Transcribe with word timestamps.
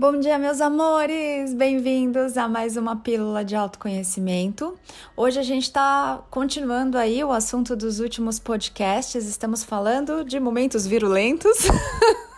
Bom 0.00 0.18
dia, 0.18 0.38
meus 0.38 0.62
amores! 0.62 1.52
Bem-vindos 1.52 2.38
a 2.38 2.48
mais 2.48 2.74
uma 2.78 2.96
pílula 2.96 3.44
de 3.44 3.54
autoconhecimento. 3.54 4.74
Hoje 5.14 5.38
a 5.38 5.42
gente 5.42 5.64
está 5.64 6.24
continuando 6.30 6.96
aí 6.96 7.22
o 7.22 7.30
assunto 7.30 7.76
dos 7.76 8.00
últimos 8.00 8.38
podcasts. 8.38 9.26
Estamos 9.26 9.62
falando 9.62 10.24
de 10.24 10.40
momentos 10.40 10.86
virulentos, 10.86 11.58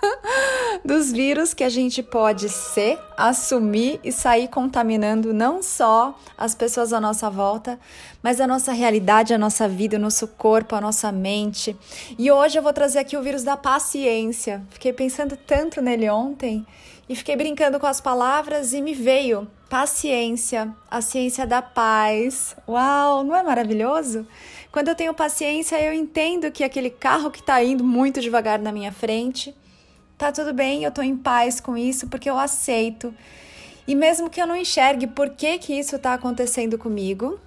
dos 0.84 1.12
vírus 1.12 1.54
que 1.54 1.62
a 1.62 1.68
gente 1.68 2.02
pode 2.02 2.48
ser, 2.48 2.98
assumir 3.16 4.00
e 4.02 4.10
sair 4.10 4.48
contaminando 4.48 5.32
não 5.32 5.62
só 5.62 6.18
as 6.36 6.54
pessoas 6.54 6.92
à 6.92 7.00
nossa 7.00 7.30
volta, 7.30 7.78
mas 8.22 8.40
a 8.40 8.46
nossa 8.46 8.72
realidade, 8.72 9.32
a 9.32 9.38
nossa 9.38 9.68
vida, 9.68 9.96
o 9.96 10.00
nosso 10.00 10.26
corpo, 10.26 10.74
a 10.74 10.80
nossa 10.80 11.12
mente. 11.12 11.76
E 12.18 12.30
hoje 12.30 12.58
eu 12.58 12.62
vou 12.62 12.72
trazer 12.72 12.98
aqui 12.98 13.16
o 13.16 13.22
vírus 13.22 13.44
da 13.44 13.56
paciência. 13.56 14.62
Fiquei 14.70 14.92
pensando 14.92 15.36
tanto 15.36 15.80
nele 15.80 16.08
ontem 16.10 16.66
e 17.08 17.14
fiquei 17.14 17.36
brincando 17.36 17.78
com 17.78 17.86
as 17.86 18.00
palavras 18.00 18.72
e 18.72 18.80
me 18.80 18.94
veio 18.94 19.48
paciência, 19.68 20.74
a 20.90 21.00
ciência 21.00 21.46
da 21.46 21.62
paz. 21.62 22.56
Uau, 22.68 23.24
não 23.24 23.34
é 23.34 23.42
maravilhoso? 23.42 24.26
Quando 24.70 24.88
eu 24.88 24.94
tenho 24.94 25.14
paciência, 25.14 25.80
eu 25.80 25.92
entendo 25.92 26.50
que 26.50 26.64
aquele 26.64 26.90
carro 26.90 27.30
que 27.30 27.40
está 27.40 27.62
indo 27.62 27.84
muito 27.84 28.20
devagar 28.20 28.58
na 28.58 28.72
minha 28.72 28.92
frente, 28.92 29.54
tá 30.22 30.30
tudo 30.30 30.54
bem, 30.54 30.84
eu 30.84 30.88
estou 30.88 31.02
em 31.02 31.16
paz 31.16 31.58
com 31.58 31.76
isso 31.76 32.06
porque 32.06 32.30
eu 32.30 32.38
aceito. 32.38 33.12
E 33.88 33.94
mesmo 33.96 34.30
que 34.30 34.40
eu 34.40 34.46
não 34.46 34.54
enxergue 34.54 35.08
por 35.08 35.30
que, 35.30 35.58
que 35.58 35.76
isso 35.76 35.96
está 35.96 36.14
acontecendo 36.14 36.78
comigo, 36.78 37.40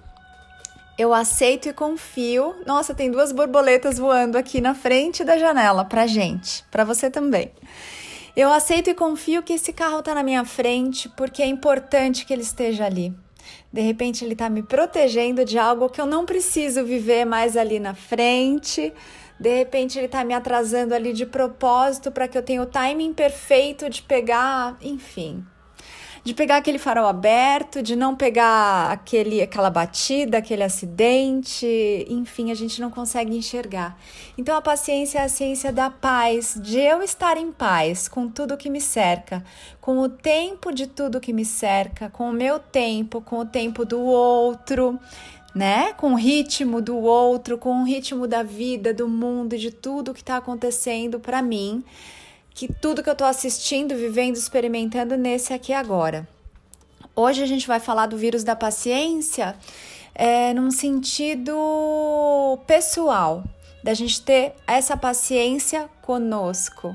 eu 0.98 1.14
aceito 1.14 1.70
e 1.70 1.72
confio. 1.72 2.54
Nossa, 2.66 2.94
tem 2.94 3.10
duas 3.10 3.32
borboletas 3.32 3.96
voando 3.96 4.36
aqui 4.36 4.60
na 4.60 4.74
frente 4.74 5.24
da 5.24 5.38
janela 5.38 5.86
pra 5.86 6.06
gente, 6.06 6.64
para 6.70 6.84
você 6.84 7.10
também. 7.10 7.50
Eu 8.36 8.52
aceito 8.52 8.90
e 8.90 8.94
confio 8.94 9.42
que 9.42 9.54
esse 9.54 9.72
carro 9.72 10.00
está 10.00 10.14
na 10.14 10.22
minha 10.22 10.44
frente 10.44 11.08
porque 11.16 11.42
é 11.42 11.46
importante 11.46 12.26
que 12.26 12.32
ele 12.34 12.42
esteja 12.42 12.84
ali. 12.84 13.10
De 13.72 13.80
repente, 13.80 14.22
ele 14.22 14.34
está 14.34 14.50
me 14.50 14.62
protegendo 14.62 15.46
de 15.46 15.58
algo 15.58 15.88
que 15.88 16.00
eu 16.00 16.06
não 16.06 16.26
preciso 16.26 16.84
viver 16.84 17.24
mais 17.24 17.56
ali 17.56 17.80
na 17.80 17.94
frente. 17.94 18.92
De 19.38 19.54
repente, 19.54 19.98
ele 19.98 20.06
está 20.06 20.24
me 20.24 20.34
atrasando 20.34 20.94
ali 20.94 21.12
de 21.12 21.26
propósito 21.26 22.10
para 22.10 22.26
que 22.26 22.36
eu 22.36 22.42
tenha 22.42 22.62
o 22.62 22.66
timing 22.66 23.12
perfeito 23.12 23.88
de 23.90 24.02
pegar, 24.02 24.76
enfim, 24.80 25.44
de 26.26 26.34
pegar 26.34 26.56
aquele 26.56 26.76
farol 26.76 27.06
aberto, 27.06 27.80
de 27.80 27.94
não 27.94 28.16
pegar 28.16 28.90
aquele, 28.90 29.40
aquela 29.40 29.70
batida, 29.70 30.38
aquele 30.38 30.64
acidente, 30.64 32.04
enfim, 32.08 32.50
a 32.50 32.54
gente 32.54 32.80
não 32.80 32.90
consegue 32.90 33.36
enxergar. 33.36 33.96
Então 34.36 34.56
a 34.56 34.60
paciência 34.60 35.20
é 35.20 35.22
a 35.22 35.28
ciência 35.28 35.72
da 35.72 35.88
paz, 35.88 36.58
de 36.60 36.80
eu 36.80 37.00
estar 37.00 37.36
em 37.36 37.52
paz 37.52 38.08
com 38.08 38.28
tudo 38.28 38.56
que 38.56 38.68
me 38.68 38.80
cerca, 38.80 39.44
com 39.80 40.00
o 40.00 40.08
tempo 40.08 40.72
de 40.72 40.88
tudo 40.88 41.20
que 41.20 41.32
me 41.32 41.44
cerca, 41.44 42.10
com 42.10 42.30
o 42.30 42.32
meu 42.32 42.58
tempo, 42.58 43.20
com 43.20 43.38
o 43.38 43.46
tempo 43.46 43.84
do 43.84 44.00
outro 44.00 44.98
né? 45.56 45.94
Com 45.94 46.12
o 46.12 46.16
ritmo 46.16 46.82
do 46.82 46.98
outro, 46.98 47.56
com 47.56 47.80
o 47.80 47.84
ritmo 47.84 48.26
da 48.26 48.42
vida, 48.42 48.92
do 48.92 49.08
mundo, 49.08 49.56
de 49.56 49.70
tudo 49.70 50.12
que 50.12 50.20
está 50.20 50.36
acontecendo 50.36 51.18
para 51.18 51.40
mim, 51.40 51.82
que 52.50 52.70
tudo 52.70 53.02
que 53.02 53.08
eu 53.08 53.14
estou 53.14 53.26
assistindo, 53.26 53.96
vivendo, 53.96 54.36
experimentando 54.36 55.16
nesse 55.16 55.54
aqui 55.54 55.72
agora. 55.72 56.28
Hoje 57.14 57.42
a 57.42 57.46
gente 57.46 57.66
vai 57.66 57.80
falar 57.80 58.04
do 58.04 58.18
vírus 58.18 58.44
da 58.44 58.54
paciência 58.54 59.56
é, 60.14 60.52
num 60.52 60.70
sentido 60.70 62.58
pessoal, 62.66 63.42
da 63.82 63.94
gente 63.94 64.20
ter 64.20 64.52
essa 64.66 64.94
paciência 64.94 65.88
conosco. 66.02 66.94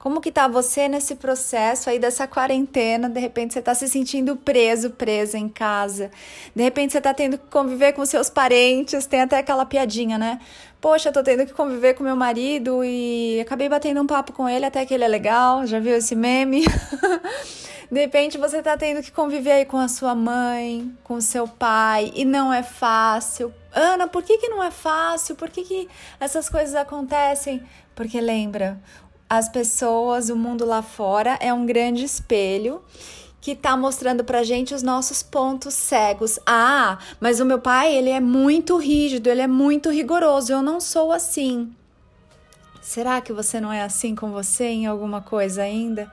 Como 0.00 0.18
que 0.18 0.32
tá 0.32 0.48
você 0.48 0.88
nesse 0.88 1.14
processo 1.14 1.90
aí 1.90 1.98
dessa 1.98 2.26
quarentena? 2.26 3.06
De 3.06 3.20
repente 3.20 3.52
você 3.52 3.60
tá 3.60 3.74
se 3.74 3.86
sentindo 3.86 4.34
preso, 4.34 4.92
presa 4.92 5.36
em 5.36 5.46
casa. 5.46 6.10
De 6.56 6.62
repente 6.62 6.94
você 6.94 7.02
tá 7.02 7.12
tendo 7.12 7.36
que 7.36 7.46
conviver 7.48 7.92
com 7.92 8.06
seus 8.06 8.30
parentes, 8.30 9.04
tem 9.04 9.20
até 9.20 9.36
aquela 9.36 9.66
piadinha, 9.66 10.16
né? 10.16 10.40
Poxa, 10.80 11.12
tô 11.12 11.22
tendo 11.22 11.44
que 11.44 11.52
conviver 11.52 11.92
com 11.92 12.02
meu 12.02 12.16
marido 12.16 12.82
e 12.82 13.38
acabei 13.42 13.68
batendo 13.68 14.00
um 14.00 14.06
papo 14.06 14.32
com 14.32 14.48
ele 14.48 14.64
até 14.64 14.86
que 14.86 14.94
ele 14.94 15.04
é 15.04 15.08
legal. 15.08 15.66
Já 15.66 15.78
viu 15.78 15.94
esse 15.94 16.16
meme? 16.16 16.64
De 17.92 18.00
repente 18.00 18.38
você 18.38 18.62
tá 18.62 18.78
tendo 18.78 19.02
que 19.02 19.12
conviver 19.12 19.52
aí 19.52 19.64
com 19.66 19.76
a 19.76 19.88
sua 19.88 20.14
mãe, 20.14 20.90
com 21.04 21.20
seu 21.20 21.46
pai, 21.46 22.10
e 22.14 22.24
não 22.24 22.50
é 22.50 22.62
fácil. 22.62 23.52
Ana, 23.70 24.08
por 24.08 24.22
que, 24.22 24.38
que 24.38 24.48
não 24.48 24.62
é 24.62 24.70
fácil? 24.70 25.34
Por 25.34 25.50
que, 25.50 25.62
que 25.62 25.88
essas 26.18 26.48
coisas 26.48 26.74
acontecem? 26.74 27.62
Porque 27.94 28.20
lembra, 28.20 28.80
as 29.30 29.48
pessoas, 29.48 30.28
o 30.28 30.34
mundo 30.34 30.64
lá 30.64 30.82
fora 30.82 31.38
é 31.40 31.54
um 31.54 31.64
grande 31.64 32.02
espelho 32.02 32.82
que 33.40 33.52
está 33.52 33.76
mostrando 33.76 34.24
pra 34.24 34.42
gente 34.42 34.74
os 34.74 34.82
nossos 34.82 35.22
pontos 35.22 35.72
cegos. 35.72 36.40
Ah, 36.44 36.98
mas 37.20 37.38
o 37.38 37.44
meu 37.44 37.60
pai, 37.60 37.94
ele 37.94 38.10
é 38.10 38.18
muito 38.18 38.76
rígido, 38.76 39.28
ele 39.28 39.40
é 39.40 39.46
muito 39.46 39.88
rigoroso. 39.88 40.52
Eu 40.52 40.62
não 40.62 40.80
sou 40.80 41.12
assim. 41.12 41.72
Será 42.82 43.20
que 43.20 43.32
você 43.32 43.60
não 43.60 43.72
é 43.72 43.82
assim 43.82 44.16
com 44.16 44.32
você 44.32 44.64
em 44.64 44.86
alguma 44.86 45.22
coisa 45.22 45.62
ainda? 45.62 46.10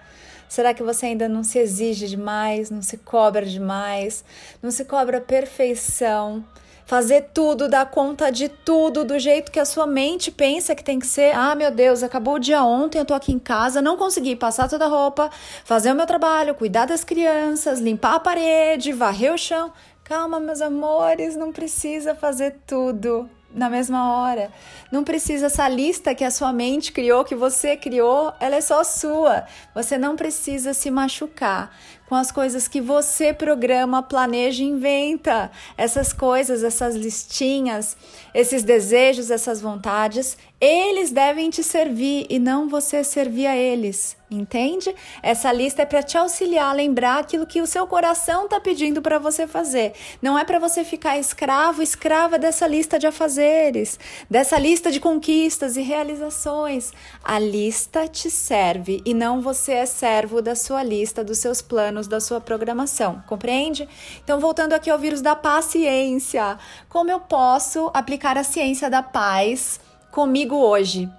Será 0.47 0.71
que 0.71 0.83
você 0.83 1.07
ainda 1.07 1.27
não 1.27 1.43
se 1.43 1.57
exige 1.57 2.07
demais, 2.07 2.69
não 2.69 2.83
se 2.83 2.97
cobra 2.97 3.45
demais, 3.45 4.23
não 4.61 4.69
se 4.69 4.85
cobra 4.85 5.19
perfeição? 5.19 6.45
Fazer 6.87 7.31
tudo, 7.33 7.67
dar 7.67 7.85
conta 7.91 8.31
de 8.31 8.47
tudo 8.47 9.03
do 9.03 9.19
jeito 9.19 9.51
que 9.51 9.59
a 9.59 9.65
sua 9.65 9.85
mente 9.85 10.31
pensa 10.31 10.73
que 10.73 10.83
tem 10.83 10.97
que 10.97 11.05
ser. 11.05 11.35
Ah, 11.35 11.53
meu 11.53 11.69
Deus, 11.69 12.01
acabou 12.01 12.35
o 12.35 12.39
dia 12.39 12.63
ontem, 12.63 12.97
eu 12.97 13.03
tô 13.03 13.13
aqui 13.13 13.33
em 13.33 13.37
casa, 13.37 13.81
não 13.81 13.97
consegui 13.97 14.37
passar 14.37 14.69
toda 14.69 14.85
a 14.85 14.87
roupa, 14.87 15.29
fazer 15.65 15.91
o 15.91 15.95
meu 15.95 16.05
trabalho, 16.07 16.55
cuidar 16.55 16.85
das 16.85 17.03
crianças, 17.03 17.81
limpar 17.81 18.15
a 18.15 18.19
parede, 18.21 18.93
varrer 18.93 19.33
o 19.33 19.37
chão. 19.37 19.71
Calma, 20.01 20.39
meus 20.39 20.61
amores, 20.61 21.35
não 21.35 21.51
precisa 21.51 22.15
fazer 22.15 22.55
tudo 22.65 23.29
na 23.53 23.69
mesma 23.69 24.13
hora. 24.13 24.49
Não 24.89 25.03
precisa 25.03 25.47
essa 25.47 25.67
lista 25.67 26.15
que 26.15 26.23
a 26.23 26.31
sua 26.31 26.53
mente 26.53 26.93
criou, 26.93 27.25
que 27.25 27.35
você 27.35 27.75
criou, 27.75 28.33
ela 28.39 28.55
é 28.55 28.61
só 28.61 28.81
sua. 28.85 29.43
Você 29.75 29.97
não 29.97 30.15
precisa 30.15 30.73
se 30.73 30.89
machucar 30.89 31.75
com 32.07 32.15
as 32.15 32.31
coisas 32.31 32.67
que 32.67 32.79
você 32.79 33.33
programa, 33.33 34.01
planeja 34.01 34.63
e 34.63 34.67
inventa. 34.67 35.51
Essas 35.77 36.13
coisas, 36.13 36.63
essas 36.63 36.95
listinhas, 36.95 37.97
esses 38.33 38.63
desejos, 38.63 39.29
essas 39.29 39.61
vontades, 39.61 40.37
eles 40.59 41.11
devem 41.11 41.49
te 41.49 41.63
servir 41.63 42.25
e 42.29 42.39
não 42.39 42.67
você 42.67 43.03
servir 43.03 43.45
a 43.45 43.55
eles. 43.55 44.17
Entende? 44.29 44.93
Essa 45.23 45.53
lista 45.53 45.83
é 45.83 45.85
para 45.85 46.03
te 46.03 46.17
auxiliar 46.17 46.71
a 46.71 46.73
lembrar 46.73 47.19
aquilo 47.19 47.47
que 47.47 47.61
o 47.61 47.67
seu 47.67 47.87
coração 47.87 48.43
está 48.43 48.59
pedindo 48.59 49.01
para 49.01 49.17
você 49.17 49.47
fazer. 49.47 49.93
Não 50.21 50.37
é 50.37 50.43
para 50.43 50.59
você 50.59 50.83
ficar 50.83 51.17
escravo, 51.17 51.81
escrava 51.81 52.37
dessa 52.37 52.67
lista 52.67 52.99
de 52.99 53.07
afazeres, 53.07 53.97
dessa 54.29 54.59
lista 54.59 54.91
de 54.91 54.99
conquistas 54.99 55.77
e 55.77 55.81
realizações. 55.81 56.91
A 57.23 57.39
lista 57.39 58.05
te 58.05 58.29
serve 58.29 59.01
e 59.05 59.13
não 59.13 59.39
você 59.39 59.71
é 59.71 59.85
servo 59.85 60.41
da 60.41 60.55
sua 60.55 60.83
lista, 60.83 61.23
dos 61.23 61.37
seus 61.37 61.61
planos, 61.61 61.96
da 62.05 62.19
sua 62.19 62.41
programação. 62.41 63.23
Compreende? 63.25 63.87
Então, 64.21 64.41
voltando 64.41 64.73
aqui 64.73 64.89
ao 64.89 64.99
vírus 64.99 65.21
da 65.21 65.35
paciência. 65.35 66.59
Como 66.89 67.09
eu 67.09 67.21
posso 67.21 67.89
aplicar 67.93 68.37
a 68.37 68.43
ciência 68.43 68.89
da 68.89 69.01
paz 69.01 69.79
comigo 70.11 70.55
hoje? 70.57 71.09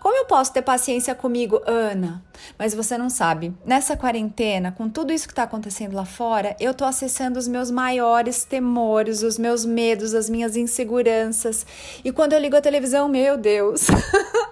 Como 0.00 0.16
eu 0.16 0.26
posso 0.26 0.52
ter 0.52 0.62
paciência 0.62 1.14
comigo, 1.14 1.60
Ana? 1.66 2.22
Mas 2.58 2.74
você 2.74 2.96
não 2.96 3.10
sabe. 3.10 3.52
Nessa 3.64 3.96
quarentena, 3.96 4.70
com 4.70 4.88
tudo 4.88 5.12
isso 5.12 5.26
que 5.26 5.32
está 5.32 5.42
acontecendo 5.42 5.96
lá 5.96 6.04
fora, 6.04 6.54
eu 6.60 6.70
estou 6.70 6.86
acessando 6.86 7.38
os 7.38 7.48
meus 7.48 7.72
maiores 7.72 8.44
temores, 8.44 9.22
os 9.22 9.36
meus 9.36 9.64
medos, 9.64 10.14
as 10.14 10.30
minhas 10.30 10.56
inseguranças. 10.56 11.66
E 12.04 12.12
quando 12.12 12.34
eu 12.34 12.38
ligo 12.38 12.56
a 12.56 12.60
televisão, 12.60 13.08
meu 13.08 13.36
Deus. 13.36 13.86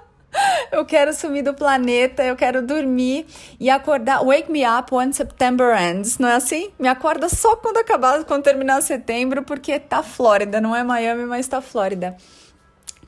eu 0.73 0.85
quero 0.85 1.13
sumir 1.13 1.43
do 1.43 1.55
planeta, 1.55 2.23
eu 2.23 2.37
quero 2.37 2.63
dormir 2.63 3.27
e 3.59 3.71
acordar. 3.71 4.25
Wake 4.25 4.51
me 4.51 4.65
up 4.65 4.95
when 4.95 5.13
September 5.13 5.77
ends, 5.77 6.19
não 6.19 6.29
é 6.29 6.35
assim? 6.35 6.71
Me 6.79 6.89
acorda 6.89 7.29
só 7.29 7.57
quando 7.57 7.79
acabar, 7.79 8.25
quando 8.25 8.43
terminar 8.43 8.81
setembro, 8.83 9.43
porque 9.43 9.79
tá 9.79 10.03
Flórida, 10.03 10.61
não 10.61 10.75
é 10.75 10.83
Miami, 10.83 11.25
mas 11.25 11.47
tá 11.49 11.61
Flórida. 11.61 12.17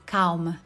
Calma. 0.05 0.61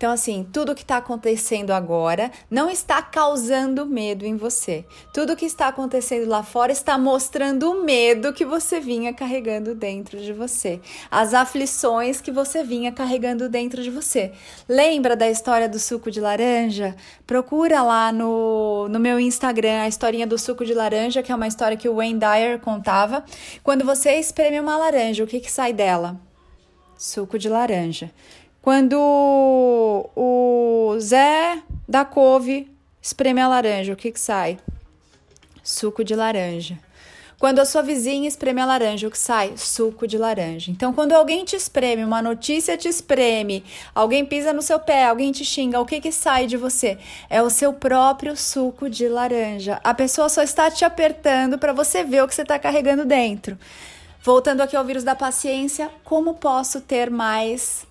Então, 0.00 0.12
assim, 0.12 0.48
tudo 0.50 0.74
que 0.74 0.80
está 0.80 0.96
acontecendo 0.96 1.72
agora 1.72 2.30
não 2.50 2.70
está 2.70 3.02
causando 3.02 3.84
medo 3.84 4.24
em 4.24 4.34
você. 4.34 4.82
Tudo 5.12 5.36
que 5.36 5.44
está 5.44 5.68
acontecendo 5.68 6.26
lá 6.26 6.42
fora 6.42 6.72
está 6.72 6.96
mostrando 6.96 7.70
o 7.70 7.84
medo 7.84 8.32
que 8.32 8.42
você 8.42 8.80
vinha 8.80 9.12
carregando 9.12 9.74
dentro 9.74 10.18
de 10.18 10.32
você, 10.32 10.80
as 11.10 11.34
aflições 11.34 12.18
que 12.18 12.32
você 12.32 12.64
vinha 12.64 12.90
carregando 12.90 13.46
dentro 13.46 13.82
de 13.82 13.90
você. 13.90 14.32
Lembra 14.66 15.14
da 15.14 15.28
história 15.28 15.68
do 15.68 15.78
suco 15.78 16.10
de 16.10 16.18
laranja? 16.18 16.96
Procura 17.26 17.82
lá 17.82 18.10
no, 18.10 18.88
no 18.88 18.98
meu 18.98 19.20
Instagram 19.20 19.82
a 19.82 19.88
historinha 19.88 20.26
do 20.26 20.38
suco 20.38 20.64
de 20.64 20.72
laranja, 20.72 21.22
que 21.22 21.30
é 21.30 21.34
uma 21.34 21.46
história 21.46 21.76
que 21.76 21.90
o 21.90 21.96
Wayne 21.96 22.18
Dyer 22.18 22.58
contava. 22.58 23.22
Quando 23.62 23.84
você 23.84 24.14
espreme 24.14 24.60
uma 24.60 24.78
laranja, 24.78 25.22
o 25.22 25.26
que, 25.26 25.40
que 25.40 25.52
sai 25.52 25.74
dela? 25.74 26.18
Suco 26.96 27.38
de 27.38 27.50
laranja. 27.50 28.10
Quando 28.62 28.98
o 30.14 30.96
Zé 31.00 31.62
da 31.88 32.04
couve 32.04 32.70
espreme 33.00 33.40
a 33.40 33.48
laranja, 33.48 33.94
o 33.94 33.96
que, 33.96 34.12
que 34.12 34.20
sai? 34.20 34.58
Suco 35.62 36.04
de 36.04 36.14
laranja. 36.14 36.78
Quando 37.38 37.60
a 37.60 37.64
sua 37.64 37.80
vizinha 37.80 38.28
espreme 38.28 38.60
a 38.60 38.66
laranja, 38.66 39.08
o 39.08 39.10
que 39.10 39.16
sai? 39.16 39.54
Suco 39.56 40.06
de 40.06 40.18
laranja. 40.18 40.70
Então, 40.70 40.92
quando 40.92 41.12
alguém 41.12 41.42
te 41.42 41.56
espreme, 41.56 42.04
uma 42.04 42.20
notícia 42.20 42.76
te 42.76 42.86
espreme, 42.86 43.64
alguém 43.94 44.26
pisa 44.26 44.52
no 44.52 44.60
seu 44.60 44.78
pé, 44.78 45.06
alguém 45.06 45.32
te 45.32 45.42
xinga, 45.42 45.80
o 45.80 45.86
que 45.86 46.02
que 46.02 46.12
sai 46.12 46.46
de 46.46 46.58
você? 46.58 46.98
É 47.30 47.42
o 47.42 47.48
seu 47.48 47.72
próprio 47.72 48.36
suco 48.36 48.90
de 48.90 49.08
laranja. 49.08 49.80
A 49.82 49.94
pessoa 49.94 50.28
só 50.28 50.42
está 50.42 50.70
te 50.70 50.84
apertando 50.84 51.58
para 51.58 51.72
você 51.72 52.04
ver 52.04 52.22
o 52.22 52.28
que 52.28 52.34
você 52.34 52.42
está 52.42 52.58
carregando 52.58 53.06
dentro. 53.06 53.58
Voltando 54.22 54.60
aqui 54.60 54.76
ao 54.76 54.84
vírus 54.84 55.02
da 55.02 55.14
paciência, 55.14 55.90
como 56.04 56.34
posso 56.34 56.82
ter 56.82 57.10
mais 57.10 57.88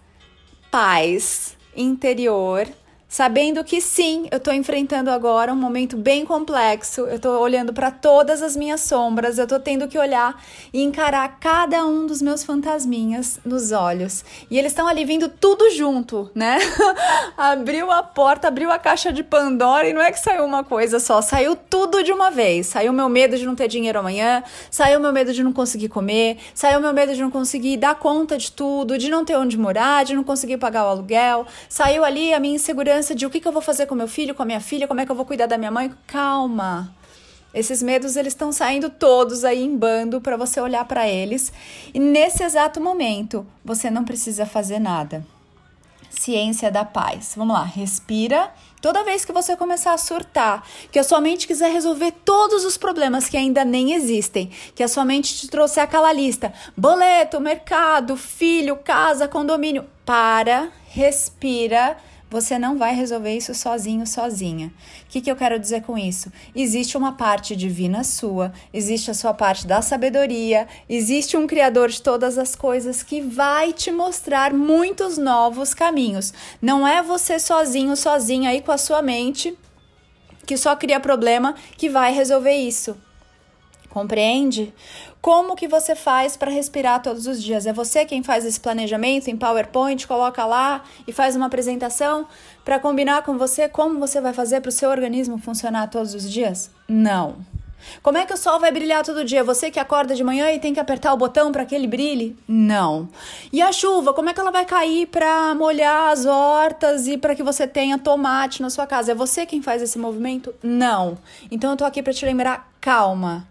paz 0.71 1.57
interior 1.75 2.67
sabendo 3.09 3.63
que 3.63 3.81
sim, 3.81 4.27
eu 4.31 4.37
estou 4.37 4.53
enfrentando 4.53 5.09
agora 5.09 5.51
um 5.51 5.55
momento 5.55 5.97
bem 5.97 6.23
complexo, 6.23 7.01
eu 7.01 7.15
estou 7.15 7.41
olhando 7.41 7.73
para 7.73 7.89
todas 7.89 8.43
as 8.43 8.55
minhas 8.55 8.81
sombras, 8.81 9.39
eu 9.39 9.45
estou 9.45 9.59
tendo 9.59 9.87
que 9.87 9.97
olhar 9.97 10.41
e 10.71 10.83
encarar 10.83 11.39
cada 11.39 11.83
um 11.83 12.05
dos 12.05 12.21
meus 12.21 12.43
fantasminhas 12.43 13.39
nos 13.43 13.71
olhos. 13.71 14.23
E 14.49 14.59
eles 14.59 14.71
estão 14.71 14.87
ali 14.87 15.03
vindo 15.03 15.27
tudo 15.27 15.71
junto, 15.71 16.29
né? 16.35 16.59
abriu 17.35 17.91
a 17.91 18.03
porta, 18.03 18.47
abriu 18.47 18.71
a 18.71 18.77
caixa 18.77 19.11
de 19.11 19.23
Pandora 19.23 19.89
e 19.89 19.93
não 19.93 20.01
é 20.01 20.11
que 20.11 20.19
saiu 20.19 20.45
uma 20.45 20.63
coisa 20.63 20.99
só, 20.99 21.19
saiu 21.19 21.55
tudo 21.55 22.03
de 22.03 22.11
uma 22.11 22.29
vez. 22.29 22.67
Saiu 22.67 22.93
meu 22.93 23.09
medo 23.09 23.35
de 23.37 23.45
não 23.45 23.55
ter 23.55 23.67
dinheiro 23.67 23.97
amanhã, 23.97 24.43
saiu 24.69 24.99
meu 24.99 25.11
medo 25.11 25.33
de 25.33 25.43
não 25.43 25.51
conseguir 25.51 25.89
comer, 25.89 26.37
saiu 26.53 26.79
meu 26.79 26.93
medo 26.93 27.15
de 27.15 27.21
não 27.21 27.31
conseguir 27.31 27.77
dar 27.77 27.95
conta 27.95 28.37
de 28.37 28.51
tudo, 28.51 28.99
de 28.99 29.09
não 29.09 29.25
ter 29.25 29.35
onde 29.35 29.57
morar, 29.57 30.05
de 30.05 30.13
não 30.13 30.23
conseguir 30.23 30.57
pagar 30.57 30.85
o 30.85 30.89
aluguel, 30.89 31.47
saiu 31.67 32.05
ali 32.05 32.33
a 32.33 32.39
minha 32.39 32.55
insegurança 32.99 33.15
de 33.15 33.25
o 33.25 33.29
que, 33.29 33.39
que 33.39 33.47
eu 33.47 33.51
vou 33.51 33.61
fazer 33.61 33.85
com 33.85 33.95
meu 33.95 34.07
filho, 34.07 34.35
com 34.35 34.43
a 34.43 34.45
minha 34.45 34.59
filha, 34.59 34.87
como 34.87 34.99
é 34.99 35.05
que 35.05 35.11
eu 35.11 35.15
vou 35.15 35.25
cuidar 35.25 35.47
da 35.47 35.57
minha 35.57 35.71
mãe. 35.71 35.91
Calma. 36.05 36.93
Esses 37.53 37.81
medos 37.81 38.15
eles 38.15 38.33
estão 38.33 38.51
saindo 38.51 38.89
todos 38.89 39.43
aí 39.43 39.63
em 39.63 39.75
bando 39.75 40.21
para 40.21 40.37
você 40.37 40.61
olhar 40.61 40.85
para 40.85 41.07
eles 41.07 41.51
e 41.93 41.99
nesse 41.99 42.43
exato 42.43 42.79
momento 42.79 43.45
você 43.65 43.89
não 43.89 44.03
precisa 44.03 44.45
fazer 44.45 44.77
nada. 44.77 45.25
Ciência 46.11 46.69
da 46.69 46.85
paz. 46.85 47.33
Vamos 47.35 47.55
lá, 47.55 47.63
respira. 47.63 48.51
Toda 48.81 49.03
vez 49.03 49.25
que 49.25 49.31
você 49.31 49.55
começar 49.55 49.93
a 49.93 49.97
surtar, 49.97 50.63
que 50.91 50.99
a 50.99 51.03
sua 51.03 51.19
mente 51.19 51.47
quiser 51.47 51.71
resolver 51.71 52.11
todos 52.23 52.65
os 52.65 52.77
problemas 52.77 53.27
que 53.27 53.37
ainda 53.37 53.65
nem 53.65 53.93
existem, 53.93 54.49
que 54.75 54.83
a 54.83 54.87
sua 54.87 55.03
mente 55.03 55.35
te 55.35 55.47
trouxe 55.47 55.79
aquela 55.79 56.11
lista: 56.13 56.53
boleto, 56.77 57.39
mercado, 57.39 58.15
filho, 58.15 58.77
casa, 58.77 59.27
condomínio. 59.27 59.85
Para, 60.05 60.71
respira 60.87 61.97
você 62.29 62.59
não 62.59 62.77
vai 62.77 62.93
resolver 62.93 63.35
isso 63.35 63.53
sozinho, 63.55 64.05
sozinha. 64.05 64.67
O 64.67 65.09
que, 65.09 65.21
que 65.21 65.31
eu 65.31 65.35
quero 65.35 65.59
dizer 65.59 65.81
com 65.81 65.97
isso? 65.97 66.31
Existe 66.55 66.95
uma 66.95 67.13
parte 67.13 67.55
divina 67.55 68.03
sua, 68.03 68.53
existe 68.73 69.09
a 69.09 69.13
sua 69.13 69.33
parte 69.33 69.65
da 69.65 69.81
sabedoria, 69.81 70.67
existe 70.87 71.35
um 71.35 71.47
Criador 71.47 71.89
de 71.89 72.01
todas 72.01 72.37
as 72.37 72.55
coisas 72.55 73.01
que 73.01 73.19
vai 73.19 73.73
te 73.73 73.91
mostrar 73.91 74.53
muitos 74.53 75.17
novos 75.17 75.73
caminhos. 75.73 76.33
Não 76.61 76.87
é 76.87 77.01
você 77.01 77.39
sozinho, 77.39 77.95
sozinha 77.95 78.51
aí 78.51 78.61
com 78.61 78.71
a 78.71 78.77
sua 78.77 79.01
mente 79.01 79.57
que 80.45 80.57
só 80.57 80.75
cria 80.75 80.99
problema 80.99 81.53
que 81.77 81.89
vai 81.89 82.11
resolver 82.11 82.55
isso. 82.55 82.97
Compreende? 83.89 84.71
Como 85.19 85.55
que 85.55 85.67
você 85.67 85.95
faz 85.95 86.37
para 86.37 86.51
respirar 86.51 87.01
todos 87.01 87.25
os 87.25 87.41
dias? 87.41 87.65
É 87.65 87.73
você 87.73 88.05
quem 88.05 88.21
faz 88.21 88.45
esse 88.45 88.59
planejamento 88.59 89.29
em 89.29 89.35
PowerPoint, 89.35 90.07
coloca 90.07 90.45
lá 90.45 90.83
e 91.07 91.11
faz 91.11 91.35
uma 91.35 91.47
apresentação 91.47 92.27
para 92.63 92.79
combinar 92.79 93.23
com 93.23 93.37
você 93.37 93.67
como 93.67 93.99
você 93.99 94.21
vai 94.21 94.31
fazer 94.31 94.61
para 94.61 94.69
o 94.69 94.71
seu 94.71 94.89
organismo 94.89 95.39
funcionar 95.39 95.89
todos 95.89 96.13
os 96.13 96.29
dias? 96.29 96.71
Não. 96.87 97.37
Como 98.03 98.17
é 98.17 98.25
que 98.25 98.33
o 98.33 98.37
sol 98.37 98.59
vai 98.59 98.71
brilhar 98.71 99.03
todo 99.03 99.23
dia? 99.23 99.43
Você 99.43 99.71
que 99.71 99.79
acorda 99.79 100.13
de 100.13 100.23
manhã 100.23 100.51
e 100.51 100.59
tem 100.59 100.73
que 100.73 100.79
apertar 100.79 101.13
o 101.13 101.17
botão 101.17 101.51
para 101.51 101.65
que 101.65 101.73
ele 101.73 101.87
brilhe? 101.87 102.37
Não. 102.47 103.09
E 103.51 103.61
a 103.61 103.71
chuva, 103.71 104.13
como 104.13 104.29
é 104.29 104.33
que 104.33 104.39
ela 104.39 104.51
vai 104.51 104.65
cair 104.65 105.07
para 105.07 105.55
molhar 105.55 106.11
as 106.11 106.25
hortas 106.25 107.07
e 107.07 107.17
para 107.17 107.33
que 107.33 107.41
você 107.41 107.65
tenha 107.65 107.97
tomate 107.97 108.61
na 108.61 108.69
sua 108.69 108.85
casa? 108.85 109.13
É 109.13 109.15
você 109.15 109.45
quem 109.45 109.61
faz 109.61 109.81
esse 109.81 109.97
movimento? 109.97 110.53
Não. 110.61 111.17
Então 111.49 111.71
eu 111.71 111.77
tô 111.77 111.85
aqui 111.85 112.03
para 112.03 112.13
te 112.13 112.25
lembrar, 112.25 112.69
calma 112.79 113.47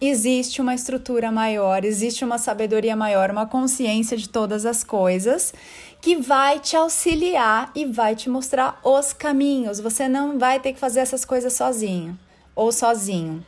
existe 0.00 0.60
uma 0.60 0.74
estrutura 0.74 1.30
maior, 1.30 1.84
existe 1.84 2.24
uma 2.24 2.38
sabedoria 2.38 2.96
maior, 2.96 3.30
uma 3.30 3.46
consciência 3.46 4.16
de 4.16 4.28
todas 4.28 4.66
as 4.66 4.84
coisas 4.84 5.54
que 6.00 6.16
vai 6.16 6.60
te 6.60 6.76
auxiliar 6.76 7.70
e 7.74 7.86
vai 7.86 8.14
te 8.14 8.28
mostrar 8.28 8.78
os 8.84 9.12
caminhos. 9.12 9.80
Você 9.80 10.08
não 10.08 10.38
vai 10.38 10.60
ter 10.60 10.72
que 10.72 10.78
fazer 10.78 11.00
essas 11.00 11.24
coisas 11.24 11.52
sozinho 11.54 12.18
ou 12.54 12.70
sozinho. 12.70 13.44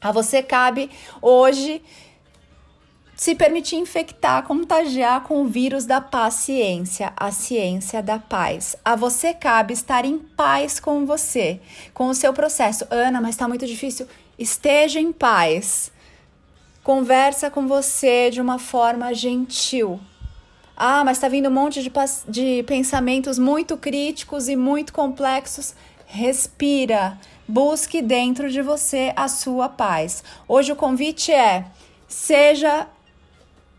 A 0.00 0.12
você 0.12 0.42
cabe 0.42 0.90
hoje 1.22 1.82
se 3.16 3.34
permitir 3.34 3.76
infectar, 3.76 4.42
contagiar 4.42 5.22
com 5.22 5.40
o 5.40 5.46
vírus 5.46 5.86
da 5.86 6.02
paciência, 6.02 7.14
a 7.16 7.32
ciência 7.32 8.02
da 8.02 8.18
paz. 8.18 8.76
A 8.84 8.94
você 8.94 9.32
cabe 9.32 9.72
estar 9.72 10.04
em 10.04 10.18
paz 10.18 10.78
com 10.78 11.06
você, 11.06 11.58
com 11.94 12.08
o 12.08 12.14
seu 12.14 12.34
processo. 12.34 12.86
Ana, 12.90 13.22
mas 13.22 13.30
está 13.30 13.48
muito 13.48 13.66
difícil. 13.66 14.06
Esteja 14.38 15.00
em 15.00 15.12
paz. 15.12 15.90
Conversa 16.84 17.50
com 17.50 17.66
você 17.66 18.30
de 18.30 18.40
uma 18.40 18.58
forma 18.58 19.14
gentil. 19.14 19.98
Ah, 20.76 21.02
mas 21.02 21.16
está 21.16 21.26
vindo 21.26 21.48
um 21.48 21.52
monte 21.52 21.82
de, 21.82 21.90
de 22.28 22.62
pensamentos 22.64 23.38
muito 23.38 23.78
críticos 23.78 24.46
e 24.46 24.54
muito 24.54 24.92
complexos. 24.92 25.74
Respira. 26.06 27.18
Busque 27.48 28.02
dentro 28.02 28.50
de 28.50 28.60
você 28.60 29.12
a 29.16 29.26
sua 29.26 29.70
paz. 29.70 30.22
Hoje 30.46 30.70
o 30.70 30.76
convite 30.76 31.32
é: 31.32 31.64
seja 32.06 32.86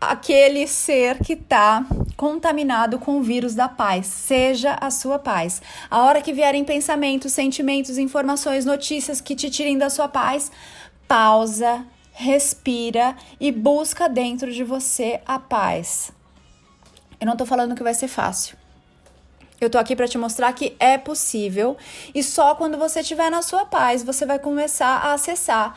aquele 0.00 0.66
ser 0.66 1.18
que 1.18 1.32
está 1.32 1.84
contaminado 2.16 2.98
com 2.98 3.18
o 3.18 3.22
vírus 3.22 3.54
da 3.54 3.68
paz. 3.68 4.06
Seja 4.06 4.76
a 4.80 4.90
sua 4.90 5.18
paz. 5.18 5.60
A 5.90 6.02
hora 6.02 6.22
que 6.22 6.32
vierem 6.32 6.64
pensamentos, 6.64 7.32
sentimentos, 7.32 7.98
informações, 7.98 8.64
notícias 8.64 9.20
que 9.20 9.34
te 9.34 9.50
tirem 9.50 9.78
da 9.78 9.90
sua 9.90 10.08
paz, 10.08 10.50
pausa, 11.06 11.84
respira 12.12 13.16
e 13.40 13.52
busca 13.52 14.08
dentro 14.08 14.52
de 14.52 14.64
você 14.64 15.20
a 15.26 15.38
paz. 15.38 16.12
Eu 17.20 17.26
não 17.26 17.36
tô 17.36 17.44
falando 17.44 17.74
que 17.74 17.82
vai 17.82 17.94
ser 17.94 18.08
fácil. 18.08 18.56
Eu 19.60 19.68
tô 19.68 19.76
aqui 19.76 19.96
para 19.96 20.06
te 20.06 20.16
mostrar 20.16 20.52
que 20.52 20.76
é 20.78 20.96
possível 20.96 21.76
e 22.14 22.22
só 22.22 22.54
quando 22.54 22.78
você 22.78 23.00
estiver 23.00 23.28
na 23.28 23.42
sua 23.42 23.64
paz 23.64 24.04
você 24.04 24.24
vai 24.24 24.38
começar 24.38 24.98
a 24.98 25.14
acessar 25.14 25.76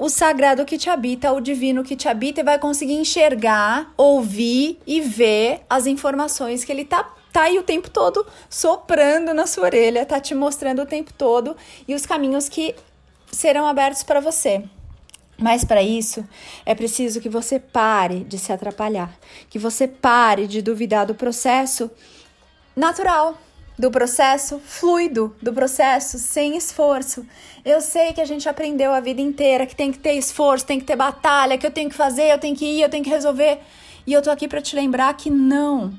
o 0.00 0.08
sagrado 0.08 0.64
que 0.64 0.78
te 0.78 0.88
habita, 0.88 1.30
o 1.30 1.42
divino 1.42 1.84
que 1.84 1.94
te 1.94 2.08
habita 2.08 2.40
e 2.40 2.42
vai 2.42 2.58
conseguir 2.58 2.94
enxergar, 2.94 3.92
ouvir 3.98 4.80
e 4.86 4.98
ver 4.98 5.60
as 5.68 5.86
informações 5.86 6.64
que 6.64 6.72
ele 6.72 6.86
tá 6.86 7.06
tá 7.30 7.42
aí 7.42 7.58
o 7.58 7.62
tempo 7.62 7.90
todo 7.90 8.26
soprando 8.48 9.34
na 9.34 9.46
sua 9.46 9.64
orelha, 9.64 10.06
tá 10.06 10.18
te 10.18 10.34
mostrando 10.34 10.80
o 10.80 10.86
tempo 10.86 11.12
todo 11.12 11.54
e 11.86 11.94
os 11.94 12.06
caminhos 12.06 12.48
que 12.48 12.74
serão 13.30 13.66
abertos 13.66 14.02
para 14.02 14.20
você. 14.20 14.64
Mas 15.38 15.66
para 15.66 15.82
isso 15.82 16.26
é 16.64 16.74
preciso 16.74 17.20
que 17.20 17.28
você 17.28 17.60
pare 17.60 18.24
de 18.24 18.38
se 18.38 18.54
atrapalhar, 18.54 19.14
que 19.50 19.58
você 19.58 19.86
pare 19.86 20.46
de 20.46 20.62
duvidar 20.62 21.04
do 21.04 21.14
processo 21.14 21.90
natural, 22.74 23.36
do 23.80 23.90
processo 23.90 24.58
fluido, 24.58 25.34
do 25.40 25.54
processo 25.54 26.18
sem 26.18 26.54
esforço. 26.54 27.26
Eu 27.64 27.80
sei 27.80 28.12
que 28.12 28.20
a 28.20 28.26
gente 28.26 28.46
aprendeu 28.46 28.92
a 28.92 29.00
vida 29.00 29.22
inteira 29.22 29.64
que 29.64 29.74
tem 29.74 29.90
que 29.90 29.98
ter 29.98 30.12
esforço, 30.12 30.66
tem 30.66 30.78
que 30.78 30.84
ter 30.84 30.96
batalha, 30.96 31.56
que 31.56 31.66
eu 31.66 31.70
tenho 31.70 31.88
que 31.88 31.96
fazer, 31.96 32.30
eu 32.30 32.38
tenho 32.38 32.54
que 32.54 32.66
ir, 32.66 32.82
eu 32.82 32.90
tenho 32.90 33.02
que 33.02 33.08
resolver. 33.08 33.58
E 34.06 34.12
eu 34.12 34.20
tô 34.20 34.30
aqui 34.30 34.46
para 34.46 34.60
te 34.60 34.76
lembrar 34.76 35.14
que 35.14 35.30
não. 35.30 35.98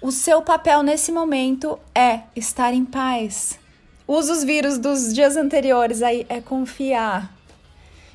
O 0.00 0.12
seu 0.12 0.42
papel 0.42 0.84
nesse 0.84 1.10
momento 1.10 1.76
é 1.92 2.20
estar 2.36 2.72
em 2.72 2.84
paz. 2.84 3.58
Usa 4.06 4.32
os 4.32 4.44
vírus 4.44 4.78
dos 4.78 5.12
dias 5.12 5.36
anteriores 5.36 6.02
aí, 6.02 6.24
é 6.28 6.40
confiar. 6.40 7.34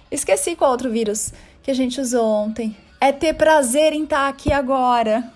Esqueci 0.09 0.55
qual 0.55 0.71
outro 0.71 0.89
vírus 0.89 1.33
que 1.61 1.71
a 1.71 1.75
gente 1.75 1.99
usou 1.99 2.25
ontem. 2.25 2.77
É 3.01 3.11
ter 3.11 3.33
prazer 3.33 3.91
em 3.91 4.05
estar 4.05 4.29
aqui 4.29 4.53
agora. 4.53 5.29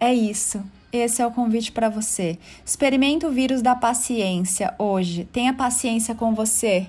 É 0.00 0.12
isso. 0.12 0.60
Esse 0.92 1.22
é 1.22 1.26
o 1.26 1.30
convite 1.30 1.72
para 1.72 1.88
você. 1.88 2.38
Experimenta 2.64 3.26
o 3.26 3.30
vírus 3.30 3.62
da 3.62 3.74
paciência 3.74 4.74
hoje. 4.78 5.26
Tenha 5.32 5.54
paciência 5.54 6.14
com 6.14 6.34
você. 6.34 6.86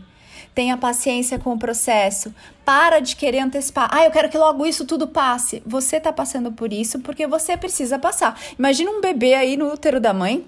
Tenha 0.54 0.76
paciência 0.76 1.40
com 1.40 1.54
o 1.54 1.58
processo. 1.58 2.36
Para 2.66 3.00
de 3.00 3.16
querer 3.16 3.40
antecipar. 3.40 3.90
Ah, 3.92 4.04
eu 4.04 4.12
quero 4.12 4.30
que 4.30 4.38
logo 4.38 4.66
isso 4.66 4.86
tudo 4.86 5.08
passe. 5.08 5.64
Você 5.66 5.96
está 5.96 6.12
passando 6.12 6.52
por 6.52 6.74
isso 6.74 7.00
porque 7.00 7.26
você 7.26 7.56
precisa 7.56 7.98
passar. 7.98 8.38
Imagina 8.60 8.92
um 8.92 9.00
bebê 9.00 9.36
aí 9.36 9.56
no 9.56 9.72
útero 9.72 10.02
da 10.02 10.14
mãe 10.14 10.46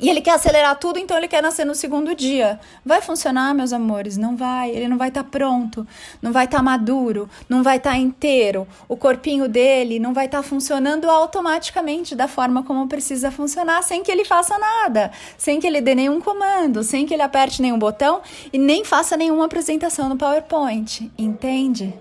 E 0.00 0.08
ele 0.08 0.20
quer 0.20 0.32
acelerar 0.32 0.78
tudo, 0.78 0.98
então 0.98 1.16
ele 1.16 1.26
quer 1.26 1.42
nascer 1.42 1.64
no 1.64 1.74
segundo 1.74 2.14
dia. 2.14 2.60
Vai 2.84 3.02
funcionar, 3.02 3.54
meus 3.54 3.72
amores? 3.72 4.16
Não 4.16 4.36
vai. 4.36 4.70
Ele 4.70 4.86
não 4.86 4.96
vai 4.96 5.08
estar 5.08 5.24
tá 5.24 5.28
pronto, 5.28 5.86
não 6.22 6.32
vai 6.32 6.44
estar 6.44 6.58
tá 6.58 6.62
maduro, 6.62 7.28
não 7.48 7.62
vai 7.62 7.78
estar 7.78 7.90
tá 7.90 7.96
inteiro. 7.96 8.66
O 8.88 8.96
corpinho 8.96 9.48
dele 9.48 9.98
não 9.98 10.14
vai 10.14 10.26
estar 10.26 10.38
tá 10.38 10.42
funcionando 10.42 11.10
automaticamente 11.10 12.14
da 12.14 12.28
forma 12.28 12.62
como 12.62 12.86
precisa 12.86 13.30
funcionar, 13.30 13.82
sem 13.82 14.02
que 14.02 14.12
ele 14.12 14.24
faça 14.24 14.56
nada, 14.58 15.10
sem 15.36 15.58
que 15.58 15.66
ele 15.66 15.80
dê 15.80 15.94
nenhum 15.94 16.20
comando, 16.20 16.82
sem 16.82 17.04
que 17.04 17.14
ele 17.14 17.22
aperte 17.22 17.60
nenhum 17.60 17.78
botão 17.78 18.20
e 18.52 18.58
nem 18.58 18.84
faça 18.84 19.16
nenhuma 19.16 19.46
apresentação 19.46 20.08
no 20.08 20.16
PowerPoint. 20.16 21.10
Entende? 21.18 21.92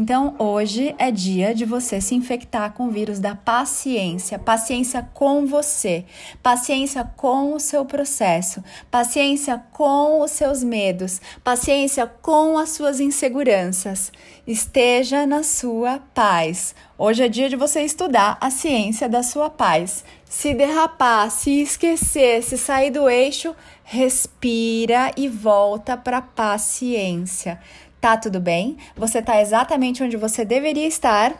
Então, 0.00 0.36
hoje 0.38 0.94
é 0.96 1.10
dia 1.10 1.52
de 1.52 1.64
você 1.64 2.00
se 2.00 2.14
infectar 2.14 2.72
com 2.72 2.86
o 2.86 2.90
vírus 2.92 3.18
da 3.18 3.34
paciência, 3.34 4.38
paciência 4.38 5.02
com 5.12 5.44
você, 5.44 6.04
paciência 6.40 7.02
com 7.16 7.52
o 7.52 7.58
seu 7.58 7.84
processo, 7.84 8.62
paciência 8.92 9.60
com 9.72 10.20
os 10.20 10.30
seus 10.30 10.62
medos, 10.62 11.20
paciência 11.42 12.06
com 12.06 12.56
as 12.56 12.68
suas 12.68 13.00
inseguranças. 13.00 14.12
Esteja 14.46 15.26
na 15.26 15.42
sua 15.42 15.98
paz. 16.14 16.76
Hoje 16.96 17.24
é 17.24 17.28
dia 17.28 17.48
de 17.48 17.56
você 17.56 17.80
estudar 17.80 18.38
a 18.40 18.50
ciência 18.50 19.08
da 19.08 19.24
sua 19.24 19.50
paz. 19.50 20.04
Se 20.24 20.54
derrapar, 20.54 21.28
se 21.28 21.62
esquecer, 21.62 22.44
se 22.44 22.56
sair 22.56 22.92
do 22.92 23.08
eixo, 23.08 23.52
respira 23.82 25.10
e 25.16 25.26
volta 25.26 25.96
para 25.96 26.22
paciência 26.22 27.58
tá 28.00 28.16
tudo 28.16 28.40
bem, 28.40 28.76
você 28.96 29.20
tá 29.20 29.40
exatamente 29.40 30.02
onde 30.02 30.16
você 30.16 30.44
deveria 30.44 30.86
estar. 30.86 31.34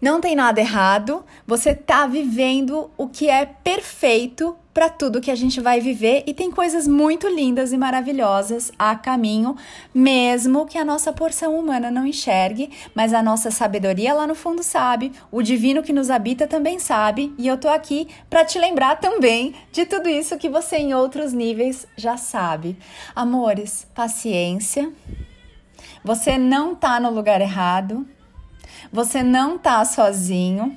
Não 0.00 0.20
tem 0.20 0.36
nada 0.36 0.60
errado, 0.60 1.24
você 1.46 1.74
tá 1.74 2.06
vivendo 2.06 2.90
o 2.98 3.08
que 3.08 3.30
é 3.30 3.46
perfeito 3.46 4.56
para 4.76 4.90
tudo 4.90 5.22
que 5.22 5.30
a 5.30 5.34
gente 5.34 5.58
vai 5.58 5.80
viver 5.80 6.22
e 6.26 6.34
tem 6.34 6.50
coisas 6.50 6.86
muito 6.86 7.26
lindas 7.26 7.72
e 7.72 7.78
maravilhosas 7.78 8.70
a 8.78 8.94
caminho, 8.94 9.56
mesmo 9.94 10.66
que 10.66 10.76
a 10.76 10.84
nossa 10.84 11.14
porção 11.14 11.58
humana 11.58 11.90
não 11.90 12.06
enxergue, 12.06 12.70
mas 12.94 13.14
a 13.14 13.22
nossa 13.22 13.50
sabedoria 13.50 14.12
lá 14.12 14.26
no 14.26 14.34
fundo 14.34 14.62
sabe, 14.62 15.12
o 15.32 15.40
divino 15.40 15.82
que 15.82 15.94
nos 15.94 16.10
habita 16.10 16.46
também 16.46 16.78
sabe, 16.78 17.34
e 17.38 17.48
eu 17.48 17.56
tô 17.56 17.68
aqui 17.68 18.06
para 18.28 18.44
te 18.44 18.58
lembrar 18.58 18.96
também 18.96 19.54
de 19.72 19.86
tudo 19.86 20.10
isso 20.10 20.36
que 20.36 20.50
você 20.50 20.76
em 20.76 20.92
outros 20.92 21.32
níveis 21.32 21.86
já 21.96 22.18
sabe. 22.18 22.76
Amores, 23.14 23.86
paciência. 23.94 24.92
Você 26.04 26.36
não 26.36 26.74
tá 26.74 27.00
no 27.00 27.10
lugar 27.10 27.40
errado. 27.40 28.06
Você 28.92 29.22
não 29.22 29.58
tá 29.58 29.84
sozinho. 29.84 30.76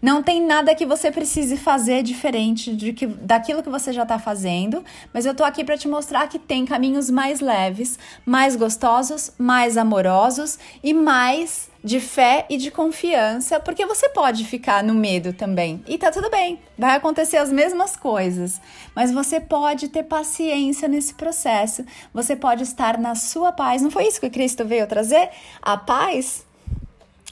Não 0.00 0.22
tem 0.22 0.44
nada 0.44 0.74
que 0.74 0.86
você 0.86 1.10
precise 1.10 1.56
fazer 1.56 2.02
diferente 2.02 2.74
de 2.74 2.92
que, 2.92 3.06
daquilo 3.06 3.62
que 3.62 3.70
você 3.70 3.92
já 3.92 4.02
está 4.02 4.18
fazendo, 4.18 4.84
mas 5.12 5.24
eu 5.24 5.32
estou 5.32 5.46
aqui 5.46 5.64
para 5.64 5.78
te 5.78 5.88
mostrar 5.88 6.28
que 6.28 6.38
tem 6.38 6.64
caminhos 6.64 7.10
mais 7.10 7.40
leves, 7.40 7.98
mais 8.24 8.56
gostosos, 8.56 9.32
mais 9.38 9.76
amorosos 9.76 10.58
e 10.82 10.92
mais 10.92 11.70
de 11.82 12.00
fé 12.00 12.46
e 12.48 12.56
de 12.56 12.70
confiança, 12.70 13.60
porque 13.60 13.84
você 13.84 14.08
pode 14.08 14.44
ficar 14.44 14.82
no 14.82 14.94
medo 14.94 15.34
também. 15.34 15.82
E 15.86 15.98
tá 15.98 16.10
tudo 16.10 16.30
bem, 16.30 16.58
vai 16.78 16.96
acontecer 16.96 17.36
as 17.36 17.52
mesmas 17.52 17.94
coisas, 17.94 18.60
mas 18.94 19.12
você 19.12 19.38
pode 19.38 19.88
ter 19.88 20.04
paciência 20.04 20.88
nesse 20.88 21.14
processo. 21.14 21.84
Você 22.12 22.34
pode 22.34 22.62
estar 22.62 22.98
na 22.98 23.14
sua 23.14 23.52
paz. 23.52 23.82
Não 23.82 23.90
foi 23.90 24.06
isso 24.06 24.20
que 24.20 24.30
Cristo 24.30 24.64
veio 24.64 24.86
trazer? 24.86 25.28
A 25.60 25.76
paz 25.76 26.46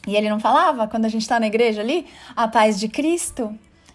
e 0.06 0.16
ele 0.16 0.28
não 0.28 0.40
falava, 0.40 0.88
quando 0.88 1.04
a 1.04 1.08
gente 1.08 1.22
está 1.22 1.38
na 1.38 1.46
igreja 1.46 1.80
ali, 1.80 2.06
a 2.34 2.48
paz 2.48 2.78
de 2.78 2.88
Cristo? 2.88 3.44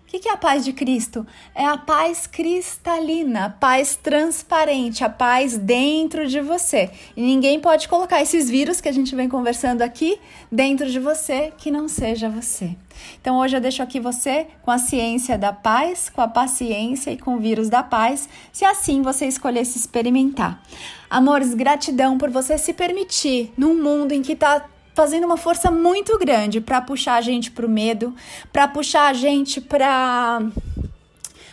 O 0.08 0.10
que, 0.10 0.20
que 0.20 0.30
é 0.30 0.32
a 0.32 0.38
paz 0.38 0.64
de 0.64 0.72
Cristo? 0.72 1.28
É 1.54 1.66
a 1.66 1.78
paz 1.78 2.26
cristalina, 2.26 3.48
a 3.48 3.50
paz 3.50 3.98
transparente, 4.02 5.04
a 5.04 5.10
paz 5.10 5.58
dentro 5.58 6.26
de 6.26 6.40
você. 6.40 6.90
E 7.14 7.22
ninguém 7.22 7.60
pode 7.60 7.90
colocar 7.90 8.22
esses 8.22 8.50
vírus 8.50 8.80
que 8.80 8.88
a 8.88 8.92
gente 8.94 9.14
vem 9.14 9.28
conversando 9.28 9.82
aqui 9.82 10.18
dentro 10.50 10.90
de 10.90 10.98
você 10.98 11.52
que 11.58 11.70
não 11.70 11.90
seja 11.90 12.30
você. 12.30 12.74
Então 13.20 13.38
hoje 13.38 13.58
eu 13.58 13.62
deixo 13.62 13.84
aqui 13.84 14.00
você 14.00 14.48
com 14.62 14.72
a 14.72 14.78
ciência 14.78 15.38
da 15.38 15.52
paz, 15.52 16.08
com 16.08 16.22
a 16.22 16.28
paciência 16.30 17.12
e 17.12 17.18
com 17.18 17.36
o 17.36 17.40
vírus 17.40 17.68
da 17.68 17.84
paz, 17.84 18.30
se 18.54 18.64
assim 18.64 19.02
você 19.02 19.26
escolher 19.26 19.66
se 19.66 19.78
experimentar. 19.78 20.64
Amores, 21.10 21.54
gratidão 21.54 22.18
por 22.18 22.30
você 22.30 22.58
se 22.58 22.72
permitir 22.72 23.52
num 23.58 23.76
mundo 23.84 24.14
em 24.14 24.22
que 24.22 24.32
está 24.32 24.66
fazendo 24.98 25.26
uma 25.26 25.38
força 25.38 25.70
muito 25.70 26.18
grande 26.18 26.60
para 26.60 26.82
puxar 26.82 27.18
a 27.18 27.22
gente 27.22 27.52
para 27.52 27.68
o 27.68 27.70
medo, 27.70 28.16
para 28.52 28.68
puxar 28.68 29.10
a 29.10 29.14
gente 29.14 29.62
para 29.62 30.42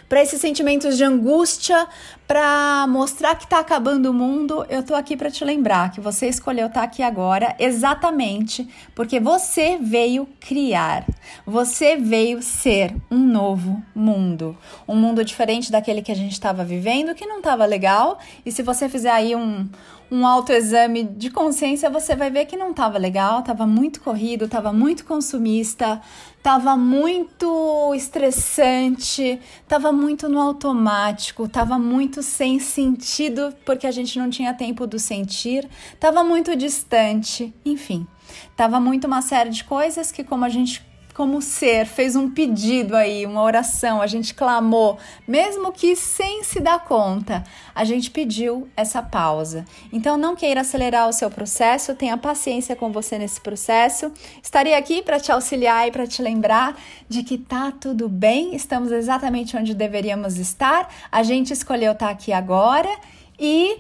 para 0.08 0.22
esses 0.22 0.40
sentimentos 0.40 0.96
de 0.96 1.04
angústia, 1.04 1.86
para 2.26 2.86
mostrar 2.88 3.34
que 3.34 3.44
está 3.44 3.58
acabando 3.58 4.06
o 4.06 4.14
mundo, 4.14 4.64
eu 4.68 4.82
tô 4.82 4.94
aqui 4.94 5.16
para 5.16 5.30
te 5.30 5.44
lembrar 5.44 5.90
que 5.90 6.00
você 6.00 6.26
escolheu 6.28 6.68
estar 6.68 6.80
tá 6.80 6.86
aqui 6.86 7.02
agora 7.02 7.54
exatamente 7.58 8.68
porque 8.94 9.18
você 9.18 9.76
veio 9.78 10.26
criar. 10.40 11.04
Você 11.44 11.96
veio 11.96 12.42
ser 12.42 12.94
um 13.10 13.18
novo 13.18 13.82
mundo, 13.94 14.56
um 14.86 14.94
mundo 14.94 15.24
diferente 15.24 15.72
daquele 15.72 16.00
que 16.00 16.12
a 16.12 16.16
gente 16.16 16.32
estava 16.32 16.64
vivendo, 16.64 17.14
que 17.14 17.26
não 17.26 17.38
estava 17.38 17.66
legal. 17.66 18.18
E 18.46 18.52
se 18.52 18.62
você 18.62 18.88
fizer 18.88 19.10
aí 19.10 19.34
um 19.34 19.68
um 20.10 20.26
autoexame 20.26 21.04
de 21.04 21.30
consciência, 21.30 21.90
você 21.90 22.14
vai 22.14 22.30
ver 22.30 22.44
que 22.46 22.56
não 22.56 22.70
estava 22.70 22.98
legal, 22.98 23.40
estava 23.40 23.66
muito 23.66 24.00
corrido, 24.00 24.44
estava 24.44 24.72
muito 24.72 25.04
consumista, 25.04 26.00
estava 26.36 26.76
muito 26.76 27.92
estressante, 27.94 29.40
estava 29.62 29.90
muito 29.90 30.28
no 30.28 30.40
automático, 30.40 31.44
estava 31.44 31.78
muito 31.78 32.22
sem 32.22 32.58
sentido, 32.58 33.54
porque 33.64 33.86
a 33.86 33.90
gente 33.90 34.18
não 34.18 34.28
tinha 34.28 34.52
tempo 34.54 34.86
do 34.86 34.98
sentir, 34.98 35.68
estava 35.92 36.22
muito 36.22 36.54
distante, 36.54 37.54
enfim, 37.64 38.06
estava 38.50 38.78
muito 38.78 39.06
uma 39.06 39.22
série 39.22 39.50
de 39.50 39.64
coisas 39.64 40.12
que, 40.12 40.22
como 40.22 40.44
a 40.44 40.48
gente 40.48 40.84
como 41.14 41.40
ser, 41.40 41.86
fez 41.86 42.16
um 42.16 42.28
pedido 42.28 42.96
aí, 42.96 43.24
uma 43.24 43.40
oração, 43.40 44.02
a 44.02 44.06
gente 44.06 44.34
clamou, 44.34 44.98
mesmo 45.26 45.70
que 45.70 45.94
sem 45.94 46.42
se 46.42 46.58
dar 46.58 46.84
conta, 46.84 47.44
a 47.72 47.84
gente 47.84 48.10
pediu 48.10 48.68
essa 48.76 49.00
pausa. 49.00 49.64
Então 49.92 50.16
não 50.16 50.34
queira 50.34 50.62
acelerar 50.62 51.08
o 51.08 51.12
seu 51.12 51.30
processo, 51.30 51.94
tenha 51.94 52.16
paciência 52.18 52.74
com 52.74 52.90
você 52.90 53.16
nesse 53.16 53.40
processo. 53.40 54.12
Estarei 54.42 54.74
aqui 54.74 55.02
para 55.02 55.20
te 55.20 55.30
auxiliar 55.30 55.86
e 55.86 55.92
para 55.92 56.06
te 56.06 56.20
lembrar 56.20 56.76
de 57.08 57.22
que 57.22 57.38
tá 57.38 57.70
tudo 57.70 58.08
bem, 58.08 58.56
estamos 58.56 58.90
exatamente 58.90 59.56
onde 59.56 59.72
deveríamos 59.72 60.36
estar. 60.36 60.92
A 61.12 61.22
gente 61.22 61.52
escolheu 61.52 61.92
estar 61.92 62.06
tá 62.06 62.12
aqui 62.12 62.32
agora 62.32 62.90
e 63.38 63.78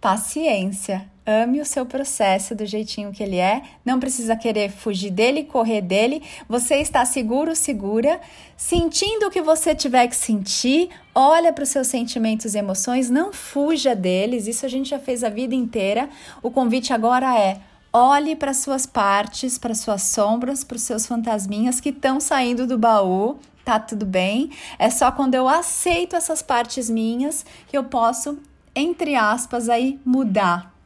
paciência. 0.00 1.17
Ame 1.30 1.60
o 1.60 1.66
seu 1.66 1.84
processo 1.84 2.54
do 2.54 2.64
jeitinho 2.64 3.12
que 3.12 3.22
ele 3.22 3.36
é. 3.36 3.60
Não 3.84 4.00
precisa 4.00 4.34
querer 4.34 4.70
fugir 4.70 5.10
dele, 5.10 5.44
correr 5.44 5.82
dele. 5.82 6.22
Você 6.48 6.76
está 6.76 7.04
seguro, 7.04 7.54
segura, 7.54 8.18
sentindo 8.56 9.26
o 9.26 9.30
que 9.30 9.42
você 9.42 9.74
tiver 9.74 10.08
que 10.08 10.16
sentir. 10.16 10.88
Olha 11.14 11.52
para 11.52 11.64
os 11.64 11.68
seus 11.68 11.86
sentimentos 11.88 12.54
e 12.54 12.58
emoções, 12.58 13.10
não 13.10 13.30
fuja 13.30 13.94
deles. 13.94 14.46
Isso 14.46 14.64
a 14.64 14.70
gente 14.70 14.88
já 14.88 14.98
fez 14.98 15.22
a 15.22 15.28
vida 15.28 15.54
inteira. 15.54 16.08
O 16.42 16.50
convite 16.50 16.94
agora 16.94 17.38
é: 17.38 17.60
olhe 17.92 18.34
para 18.34 18.54
suas 18.54 18.86
partes, 18.86 19.58
para 19.58 19.74
suas 19.74 20.04
sombras, 20.04 20.64
para 20.64 20.76
os 20.76 20.82
seus 20.82 21.06
fantasminhas 21.06 21.78
que 21.78 21.90
estão 21.90 22.20
saindo 22.20 22.66
do 22.66 22.78
baú. 22.78 23.38
Tá 23.66 23.78
tudo 23.78 24.06
bem? 24.06 24.50
É 24.78 24.88
só 24.88 25.12
quando 25.12 25.34
eu 25.34 25.46
aceito 25.46 26.16
essas 26.16 26.40
partes 26.40 26.88
minhas 26.88 27.44
que 27.66 27.76
eu 27.76 27.84
posso, 27.84 28.38
entre 28.74 29.14
aspas, 29.14 29.68
aí 29.68 30.00
mudar 30.06 30.77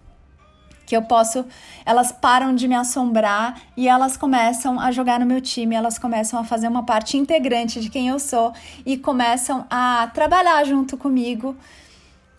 que 0.87 0.97
eu 0.97 1.03
posso, 1.03 1.45
elas 1.85 2.13
param 2.13 2.55
de 2.55 2.67
me 2.69 2.75
assombrar 2.75 3.61
e 3.77 3.89
elas 3.89 4.17
começam 4.17 4.79
a 4.79 4.91
jogar 4.91 5.21
no 5.21 5.27
meu 5.27 5.41
time, 5.41 5.75
elas 5.75 5.99
começam 5.99 6.39
a 6.39 6.45
fazer 6.45 6.69
uma 6.69 6.83
parte 6.83 7.17
integrante 7.17 7.81
de 7.81 7.89
quem 7.89 8.09
eu 8.09 8.19
sou 8.19 8.53
e 8.85 8.97
começam 8.97 9.67
a 9.71 10.11
trabalhar 10.13 10.65
junto 10.65 10.97
comigo 10.97 11.57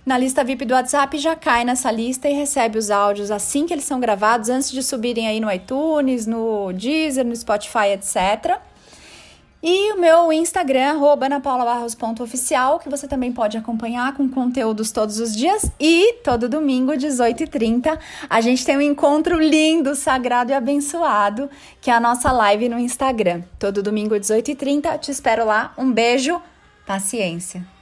na 0.08 0.16
lista 0.16 0.42
VIP 0.42 0.64
do 0.64 0.72
WhatsApp 0.72 1.18
já 1.18 1.36
cai 1.36 1.66
nessa 1.66 1.90
lista 1.90 2.30
e 2.30 2.32
recebe 2.32 2.78
os 2.78 2.90
áudios 2.90 3.30
assim 3.30 3.66
que 3.66 3.74
eles 3.74 3.84
são 3.84 4.00
gravados, 4.00 4.48
antes 4.48 4.72
de 4.72 4.82
subirem 4.82 5.28
aí 5.28 5.38
no 5.38 5.52
iTunes, 5.52 6.26
no 6.26 6.72
Deezer, 6.72 7.26
no 7.26 7.36
Spotify, 7.36 7.88
etc. 7.92 8.58
E 9.62 9.92
o 9.92 10.00
meu 10.00 10.32
Instagram, 10.32 10.98
anapaulabarros.oficial, 11.20 12.78
que 12.78 12.88
você 12.88 13.06
também 13.06 13.30
pode 13.30 13.58
acompanhar 13.58 14.14
com 14.14 14.26
conteúdos 14.30 14.90
todos 14.90 15.20
os 15.20 15.36
dias. 15.36 15.70
E 15.78 16.14
todo 16.24 16.48
domingo, 16.48 16.92
18h30, 16.92 17.98
a 18.30 18.40
gente 18.40 18.64
tem 18.64 18.78
um 18.78 18.80
encontro 18.80 19.38
lindo, 19.38 19.94
sagrado 19.94 20.52
e 20.52 20.54
abençoado, 20.54 21.50
que 21.82 21.90
é 21.90 21.94
a 21.94 22.00
nossa 22.00 22.32
live 22.32 22.68
no 22.70 22.78
Instagram. 22.78 23.42
Todo 23.58 23.82
domingo, 23.82 24.14
18h30, 24.14 25.00
te 25.00 25.10
espero 25.10 25.44
lá. 25.44 25.74
Um 25.76 25.92
beijo, 25.92 26.40
paciência. 26.86 27.77